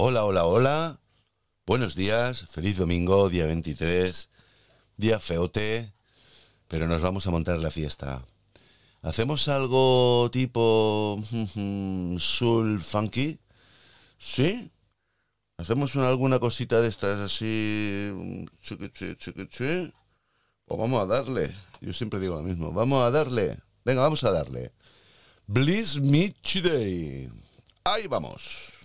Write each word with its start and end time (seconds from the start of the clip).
Hola, 0.00 0.24
hola, 0.24 0.44
hola. 0.44 1.00
Buenos 1.66 1.96
días, 1.96 2.46
feliz 2.48 2.76
domingo, 2.76 3.28
día 3.28 3.46
23, 3.46 4.28
día 4.96 5.18
feote, 5.18 5.92
pero 6.68 6.86
nos 6.86 7.02
vamos 7.02 7.26
a 7.26 7.32
montar 7.32 7.58
la 7.58 7.72
fiesta. 7.72 8.24
¿Hacemos 9.02 9.48
algo 9.48 10.30
tipo 10.32 11.20
soul 12.20 12.80
funky? 12.80 13.40
¿Sí? 14.20 14.70
¿Hacemos 15.56 15.96
una- 15.96 16.08
alguna 16.08 16.38
cosita 16.38 16.80
de 16.80 16.88
estas 16.88 17.18
así? 17.20 18.46
chiqui? 18.62 19.92
Pues 20.64 20.78
vamos 20.80 21.02
a 21.02 21.06
darle. 21.06 21.52
Yo 21.80 21.92
siempre 21.92 22.20
digo 22.20 22.36
lo 22.36 22.42
mismo. 22.44 22.70
Vamos 22.72 23.02
a 23.02 23.10
darle. 23.10 23.58
Venga, 23.84 24.02
vamos 24.02 24.22
a 24.22 24.30
darle. 24.30 24.70
Bliss 25.48 25.96
Me 26.00 26.30
Today. 26.30 27.28
Ahí 27.82 28.06
vamos. 28.06 28.77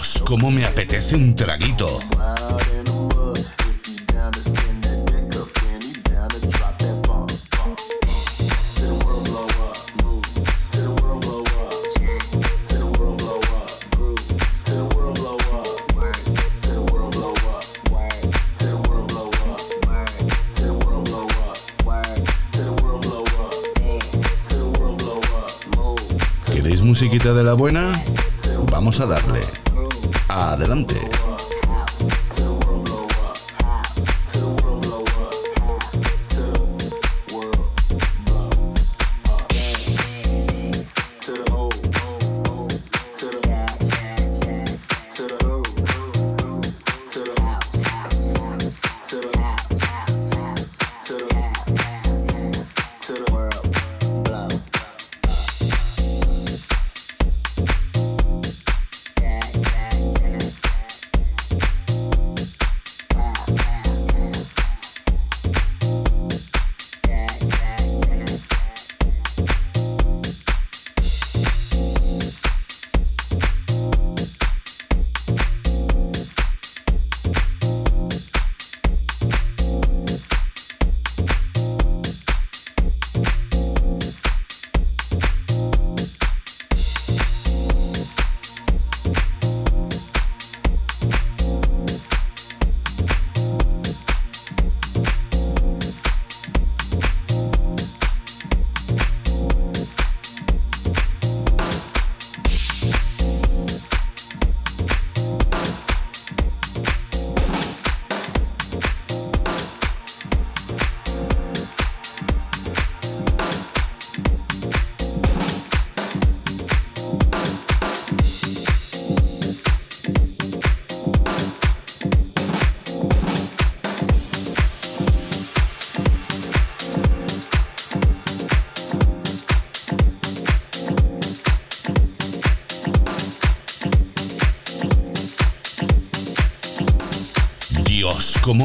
Dios, 0.00 0.22
cómo 0.24 0.50
me 0.50 0.64
apetece 0.64 1.14
un 1.14 1.36
traguito. 1.36 1.86
Queréis 26.50 26.80
musiquita 26.80 27.34
de 27.34 27.44
la 27.44 27.52
buena, 27.52 27.92
vamos 28.70 29.00
a 29.00 29.06
darle 29.06 29.59
adelante. 30.40 31.29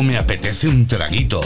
Me 0.03 0.17
apetece 0.17 0.67
un 0.67 0.87
traguito. 0.87 1.41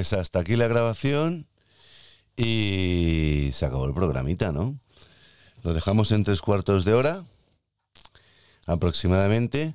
Pues 0.00 0.14
hasta 0.14 0.38
aquí 0.38 0.56
la 0.56 0.66
grabación 0.66 1.46
y 2.34 3.50
se 3.52 3.66
acabó 3.66 3.84
el 3.84 3.92
programita, 3.92 4.50
¿no? 4.50 4.80
Lo 5.62 5.74
dejamos 5.74 6.10
en 6.10 6.24
tres 6.24 6.40
cuartos 6.40 6.86
de 6.86 6.94
hora, 6.94 7.26
aproximadamente, 8.64 9.74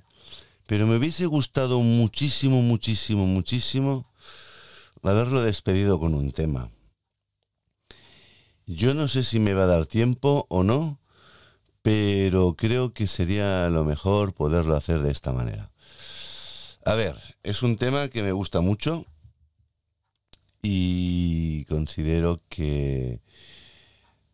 pero 0.65 0.87
me 0.87 0.97
hubiese 0.97 1.27
gustado 1.27 1.79
muchísimo, 1.81 2.63
muchísimo, 2.63 3.27
muchísimo 3.27 4.11
haberlo 5.03 5.43
despedido 5.43 5.99
con 5.99 6.15
un 6.15 6.31
tema. 6.31 6.71
Yo 8.65 8.95
no 8.95 9.07
sé 9.07 9.23
si 9.23 9.37
me 9.37 9.53
va 9.53 9.65
a 9.65 9.67
dar 9.67 9.85
tiempo 9.85 10.47
o 10.49 10.63
no, 10.63 10.99
pero 11.83 12.55
creo 12.55 12.93
que 12.93 13.05
sería 13.05 13.69
lo 13.69 13.83
mejor 13.83 14.33
poderlo 14.33 14.75
hacer 14.75 15.03
de 15.03 15.11
esta 15.11 15.33
manera. 15.33 15.69
A 16.83 16.95
ver, 16.95 17.15
es 17.43 17.61
un 17.61 17.77
tema 17.77 18.07
que 18.07 18.23
me 18.23 18.31
gusta 18.31 18.61
mucho 18.61 19.05
y 20.67 21.63
considero 21.65 22.39
que 22.49 23.21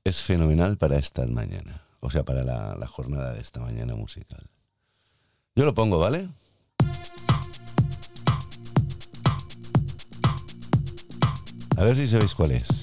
es 0.05 0.21
fenomenal 0.21 0.77
para 0.77 0.97
esta 0.97 1.25
mañana, 1.27 1.83
o 1.99 2.09
sea, 2.09 2.23
para 2.23 2.43
la, 2.43 2.87
jornada 2.87 3.33
de 3.33 3.41
esta 3.41 3.59
mañana 3.59 3.95
musical. 3.95 4.49
Yo 5.55 5.65
lo 5.65 5.73
pongo, 5.73 5.99
¿vale? 5.99 6.29
A 11.77 11.83
ver 11.83 11.97
si 11.97 12.07
sabéis 12.07 12.33
cuál 12.33 12.51
es. 12.51 12.80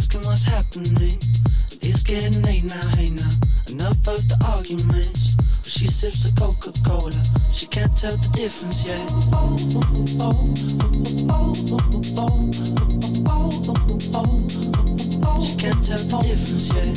Asking 0.00 0.24
what's 0.24 0.44
happening. 0.44 1.18
It's 1.84 2.02
getting 2.02 2.40
late 2.40 2.64
now, 2.64 2.88
hey 2.96 3.10
now. 3.10 3.28
Enough 3.68 4.08
of 4.08 4.26
the 4.30 4.36
arguments. 4.48 5.36
She 5.68 5.86
sips 5.86 6.24
the 6.24 6.32
Coca-Cola. 6.40 7.22
She 7.52 7.66
can't 7.66 7.94
tell 7.98 8.16
the 8.16 8.28
difference 8.32 8.86
yet. 8.88 8.96
She 15.44 15.52
can't 15.60 15.84
tell 15.84 16.00
the 16.08 16.16
difference 16.24 16.72
yet. 16.72 16.96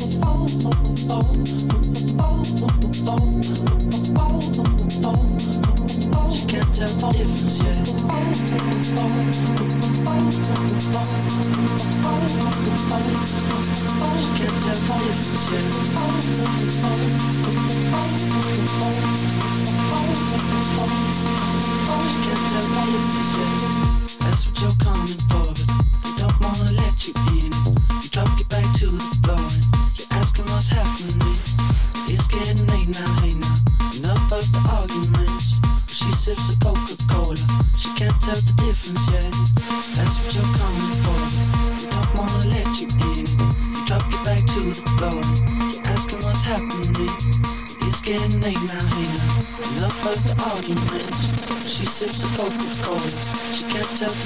She 6.31 6.41
can't 6.47 6.71
tell 6.73 6.87
the 6.87 7.07
difference 7.17 7.59
yet. 7.59 7.83
Interpolition 14.43 17.42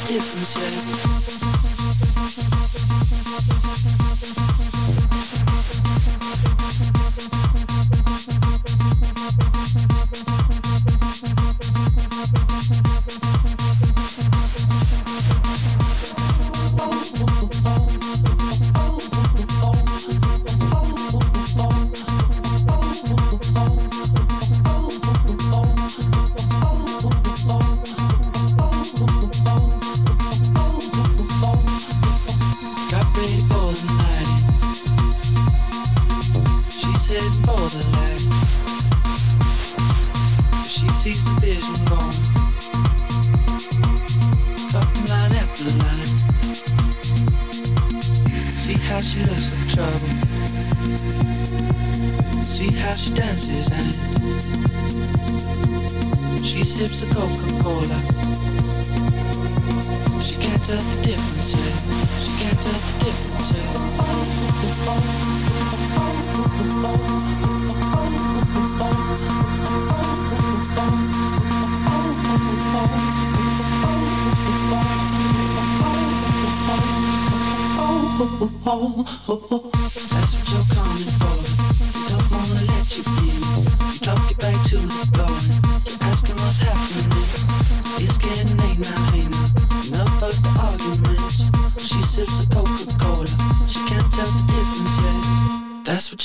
difference 0.08 0.56
yet. 0.56 1.17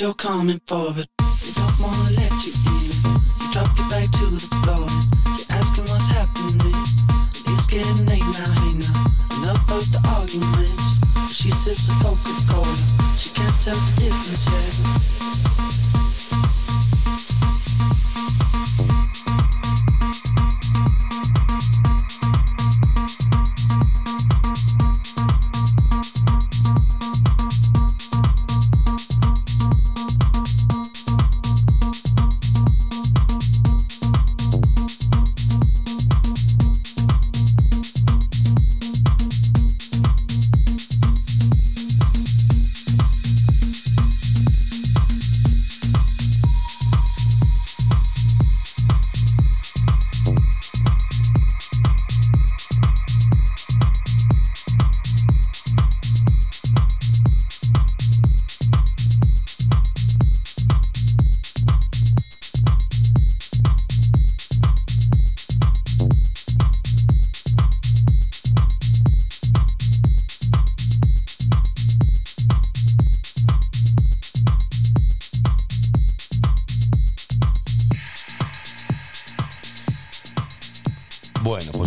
You're 0.02 0.14
coming 0.14 0.58
for, 0.66 0.92
but 0.94 1.06
they 1.16 1.52
don't 1.54 1.78
wanna 1.78 2.10
let 2.18 2.44
you 2.44 2.52
in. 2.66 2.90
You 3.38 3.52
drop 3.52 3.70
your 3.78 3.88
back 3.88 4.10
to 4.18 4.26
the 4.26 4.40
floor. 4.58 4.82
You're 5.38 5.52
asking 5.58 5.84
what's 5.84 6.08
happening. 6.08 6.74
It's 7.54 7.66
getting 7.68 8.06
late 8.06 8.26
now, 8.34 8.50
hey 8.62 8.74
now. 8.82 9.42
Enough 9.42 9.70
of 9.70 9.84
the 9.92 10.00
arguments. 10.18 10.98
She 11.32 11.50
sips 11.50 11.86
the 11.86 11.94
Coca-Cola 12.02 12.31
of 13.66 13.96
difference 13.96 14.44
here. 14.48 14.91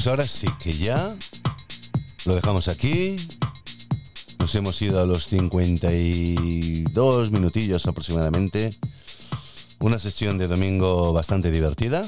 Ahora 0.07 0.27
sí 0.27 0.47
que 0.61 0.73
ya 0.73 1.09
lo 2.25 2.35
dejamos 2.35 2.67
aquí. 2.67 3.15
Nos 4.39 4.53
hemos 4.53 4.79
ido 4.81 5.01
a 5.01 5.05
los 5.05 5.25
52 5.27 7.31
minutillos 7.31 7.87
aproximadamente. 7.87 8.71
Una 9.79 9.97
sesión 9.97 10.37
de 10.37 10.47
domingo 10.47 11.13
bastante 11.13 11.49
divertida, 11.49 12.07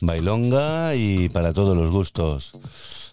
bailonga 0.00 0.94
y 0.94 1.28
para 1.28 1.52
todos 1.52 1.76
los 1.76 1.90
gustos. 1.90 2.52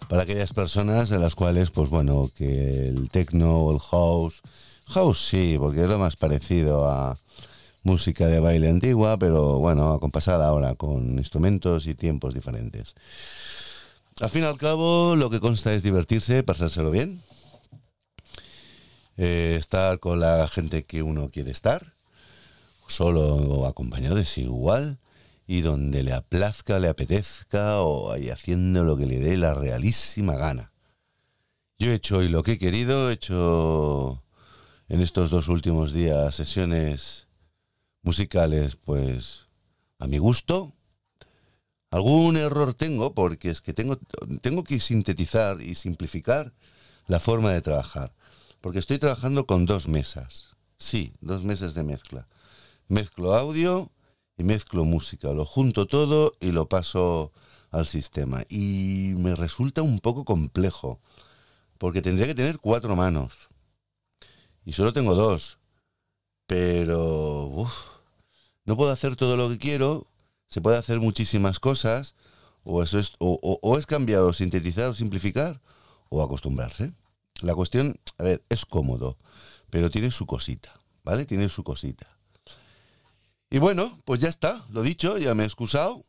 Para 0.08 0.22
aquellas 0.22 0.52
personas 0.52 1.10
en 1.12 1.20
las 1.20 1.34
cuales, 1.34 1.70
pues 1.70 1.90
bueno, 1.90 2.30
que 2.36 2.88
el 2.88 3.08
techno 3.10 3.70
el 3.70 3.78
house, 3.78 4.40
house 4.86 5.28
sí, 5.28 5.56
porque 5.58 5.82
es 5.82 5.88
lo 5.88 5.98
más 5.98 6.16
parecido 6.16 6.88
a 6.88 7.16
música 7.82 8.26
de 8.26 8.40
baile 8.40 8.68
antigua, 8.68 9.16
pero 9.16 9.58
bueno, 9.58 9.92
acompasada 9.92 10.48
ahora 10.48 10.74
con 10.74 11.18
instrumentos 11.18 11.86
y 11.86 11.94
tiempos 11.94 12.34
diferentes. 12.34 12.94
Al 14.20 14.30
fin 14.30 14.44
y 14.44 14.46
al 14.46 14.56
cabo, 14.56 15.14
lo 15.14 15.28
que 15.28 15.40
consta 15.40 15.74
es 15.74 15.82
divertirse, 15.82 16.42
pasárselo 16.42 16.90
bien, 16.90 17.22
eh, 19.18 19.56
estar 19.58 20.00
con 20.00 20.20
la 20.20 20.48
gente 20.48 20.86
que 20.86 21.02
uno 21.02 21.30
quiere 21.30 21.50
estar, 21.50 21.96
solo 22.88 23.36
o 23.36 23.66
acompañado 23.66 24.16
es 24.16 24.38
igual, 24.38 24.98
y 25.46 25.60
donde 25.60 26.02
le 26.02 26.14
aplazca, 26.14 26.78
le 26.78 26.88
apetezca, 26.88 27.82
o 27.82 28.10
ahí 28.10 28.30
haciendo 28.30 28.84
lo 28.84 28.96
que 28.96 29.04
le 29.04 29.18
dé 29.18 29.36
la 29.36 29.52
realísima 29.52 30.34
gana. 30.36 30.72
Yo 31.78 31.90
he 31.90 31.94
hecho 31.94 32.16
hoy 32.16 32.30
lo 32.30 32.42
que 32.42 32.52
he 32.52 32.58
querido, 32.58 33.10
he 33.10 33.12
hecho 33.12 34.24
en 34.88 35.02
estos 35.02 35.28
dos 35.28 35.48
últimos 35.48 35.92
días 35.92 36.34
sesiones 36.34 37.28
musicales, 38.00 38.76
pues 38.76 39.46
a 39.98 40.06
mi 40.06 40.16
gusto. 40.16 40.72
Algún 41.90 42.36
error 42.36 42.74
tengo 42.74 43.14
porque 43.14 43.50
es 43.50 43.60
que 43.60 43.72
tengo, 43.72 43.98
tengo 44.40 44.64
que 44.64 44.80
sintetizar 44.80 45.60
y 45.60 45.74
simplificar 45.74 46.52
la 47.06 47.20
forma 47.20 47.52
de 47.52 47.62
trabajar. 47.62 48.12
Porque 48.60 48.78
estoy 48.78 48.98
trabajando 48.98 49.46
con 49.46 49.66
dos 49.66 49.88
mesas. 49.88 50.48
Sí, 50.78 51.12
dos 51.20 51.44
mesas 51.44 51.74
de 51.74 51.84
mezcla. 51.84 52.26
Mezclo 52.88 53.34
audio 53.34 53.90
y 54.36 54.42
mezclo 54.42 54.84
música. 54.84 55.32
Lo 55.32 55.44
junto 55.44 55.86
todo 55.86 56.32
y 56.40 56.50
lo 56.50 56.68
paso 56.68 57.32
al 57.70 57.86
sistema. 57.86 58.42
Y 58.48 59.12
me 59.16 59.34
resulta 59.34 59.82
un 59.82 60.00
poco 60.00 60.24
complejo, 60.24 61.00
porque 61.78 62.02
tendría 62.02 62.26
que 62.26 62.34
tener 62.34 62.58
cuatro 62.58 62.96
manos. 62.96 63.48
Y 64.64 64.72
solo 64.72 64.92
tengo 64.92 65.14
dos. 65.14 65.58
Pero... 66.46 67.70
no 68.64 68.76
puedo 68.76 68.92
hacer 68.92 69.16
todo 69.16 69.36
lo 69.36 69.48
que 69.48 69.58
quiero, 69.58 70.06
se 70.48 70.60
puede 70.60 70.78
hacer 70.78 71.00
muchísimas 71.00 71.60
cosas, 71.60 72.14
o, 72.64 72.82
eso 72.82 72.98
es, 72.98 73.12
o, 73.18 73.78
es 73.78 73.86
cambiar 73.86 74.22
o 74.22 74.32
sintetizar 74.32 74.90
o 74.90 74.94
simplificar, 74.94 75.60
o 76.08 76.22
acostumbrarse. 76.22 76.92
La 77.42 77.54
cuestión, 77.54 77.98
a 78.18 78.22
ver, 78.22 78.44
es 78.48 78.64
cómodo, 78.64 79.18
pero 79.70 79.90
tiene 79.90 80.10
su 80.10 80.26
cosita, 80.26 80.74
¿vale? 81.04 81.26
Tiene 81.26 81.48
su 81.48 81.62
cosita. 81.62 82.18
Y 83.50 83.58
bueno, 83.58 84.00
pues 84.04 84.20
ya 84.20 84.28
está, 84.28 84.64
lo 84.70 84.82
dicho, 84.82 85.18
ya 85.18 85.34
me 85.34 85.44
he 85.44 85.46
excusado. 85.46 86.02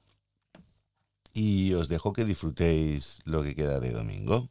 Y 1.33 1.73
os 1.73 1.87
dejo 1.87 2.13
que 2.13 2.25
disfrutéis 2.25 3.19
lo 3.25 3.43
que 3.43 3.53
queda 3.53 3.79
de 3.79 3.91
domingo, 3.91 4.49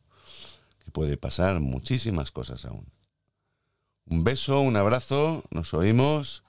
que 0.84 0.92
puede 0.92 1.16
pasar 1.16 1.58
muchísimas 1.58 2.30
cosas 2.30 2.64
aún. 2.64 2.86
Un 4.04 4.22
beso, 4.22 4.60
un 4.60 4.76
abrazo, 4.76 5.42
nos 5.50 5.74
oímos 5.74 6.44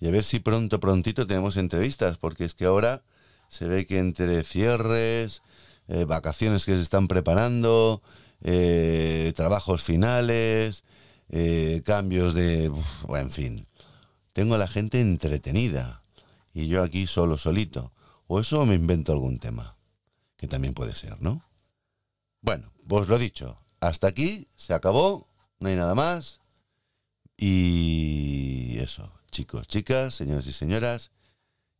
y 0.00 0.08
a 0.08 0.10
ver 0.10 0.24
si 0.24 0.40
pronto, 0.40 0.80
prontito 0.80 1.26
tenemos 1.26 1.58
entrevistas, 1.58 2.16
porque 2.16 2.44
es 2.44 2.54
que 2.54 2.64
ahora 2.64 3.04
se 3.48 3.66
ve 3.66 3.84
que 3.86 3.98
entre 3.98 4.42
cierres, 4.42 5.42
eh, 5.88 6.04
vacaciones 6.04 6.64
que 6.64 6.74
se 6.74 6.82
están 6.82 7.06
preparando, 7.06 8.02
eh, 8.42 9.32
trabajos 9.36 9.82
finales, 9.82 10.84
eh, 11.28 11.82
cambios 11.84 12.34
de... 12.34 12.70
bueno, 13.06 13.26
en 13.26 13.30
fin, 13.30 13.66
tengo 14.32 14.54
a 14.54 14.58
la 14.58 14.68
gente 14.68 15.00
entretenida 15.00 16.02
y 16.54 16.66
yo 16.66 16.82
aquí 16.82 17.06
solo, 17.06 17.36
solito. 17.38 17.92
O 18.26 18.40
eso 18.40 18.64
me 18.64 18.76
invento 18.76 19.12
algún 19.12 19.38
tema, 19.38 19.76
que 20.36 20.46
también 20.46 20.72
puede 20.72 20.94
ser, 20.94 21.20
¿no? 21.20 21.44
Bueno, 22.40 22.72
pues 22.86 23.08
lo 23.08 23.18
dicho, 23.18 23.58
hasta 23.80 24.06
aquí, 24.06 24.48
se 24.56 24.72
acabó, 24.72 25.28
no 25.58 25.68
hay 25.68 25.76
nada 25.76 25.94
más. 25.94 26.40
Y 27.36 28.78
eso, 28.78 29.12
chicos, 29.30 29.66
chicas, 29.66 30.14
señores 30.14 30.46
y 30.46 30.52
señoras, 30.52 31.12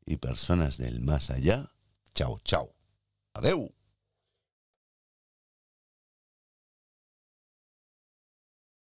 y 0.07 0.17
personas 0.17 0.77
del 0.79 1.01
más 1.01 1.31
allá, 1.31 1.73
chao, 2.15 2.41
chao. 2.45 2.75
Adeu. 3.35 3.80